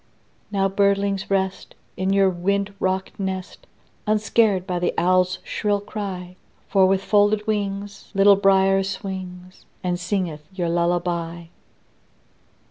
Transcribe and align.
Now, 0.51 0.67
birdlings, 0.67 1.29
rest, 1.29 1.75
In 1.95 2.11
your 2.11 2.27
wind 2.27 2.73
rocked 2.79 3.19
nest, 3.19 3.67
Unscared 4.07 4.65
by 4.65 4.79
the 4.79 4.95
owl's 4.97 5.37
shrill 5.43 5.79
cry; 5.79 6.37
For 6.67 6.87
with 6.87 7.03
folded 7.03 7.45
wings 7.45 8.09
Little 8.15 8.35
Brier 8.35 8.81
swings, 8.81 9.63
And 9.83 9.99
singeth 9.99 10.41
your 10.51 10.69
lullaby. 10.69 11.45